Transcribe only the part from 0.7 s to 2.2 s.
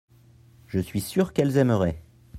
suis sûr qu'elles aimeraient.